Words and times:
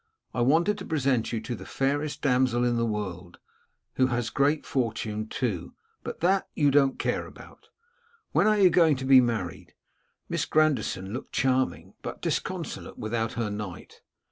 I 0.33 0.41
wanted 0.41 0.79
to 0.79 0.85
present 0.85 1.31
you 1.31 1.39
to 1.41 1.53
the 1.53 1.63
fairest 1.63 2.23
damsel 2.23 2.63
in 2.63 2.75
the 2.75 2.87
world, 2.87 3.37
who 3.97 4.07
has 4.07 4.29
a 4.29 4.33
great 4.33 4.65
fortune 4.65 5.27
too; 5.27 5.75
but 6.03 6.21
that 6.21 6.47
you 6.55 6.71
don't 6.71 6.97
care 6.97 7.27
about. 7.27 7.69
When 8.31 8.47
are 8.47 8.57
you 8.57 8.71
going 8.71 8.95
to 8.95 9.05
be 9.05 9.21
married? 9.21 9.75
Miss 10.27 10.45
Grandison 10.45 11.13
looked 11.13 11.33
charming, 11.33 11.93
but 12.01 12.19
disconsolate 12.19 12.97
without 12.97 13.33
her 13.33 13.51
knight. 13.51 14.01